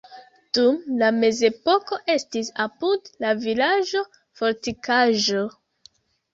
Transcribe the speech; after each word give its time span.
Dum 0.57 0.79
la 1.01 1.09
mezepoko 1.17 1.99
estis 2.15 2.51
apud 2.65 3.13
la 3.27 3.35
vilaĝo 3.45 4.05
fortikaĵo. 4.43 5.49